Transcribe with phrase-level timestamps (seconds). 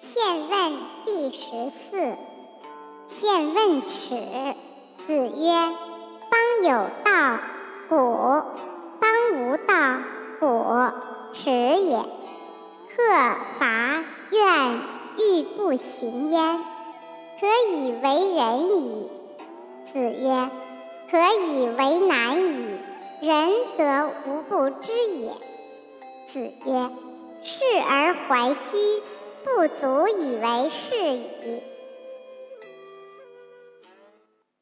[0.00, 0.72] 现问
[1.04, 2.16] 第十四。
[3.08, 4.16] 现问耻。
[5.06, 5.52] 子曰：
[6.30, 7.38] 邦有道，
[7.88, 7.96] 古；
[8.98, 9.98] 邦无道，
[10.40, 10.46] 古。
[11.32, 11.98] 耻也。
[11.98, 14.80] 克伐怨
[15.18, 16.58] 欲不行焉，
[17.40, 19.10] 可以为仁矣。
[19.92, 20.50] 子曰：
[21.10, 22.78] 可以为难矣。
[23.20, 25.32] 仁则无不知也。
[26.32, 26.90] 子曰：
[27.42, 29.02] 视而怀居，
[29.44, 31.62] 不足以为是矣。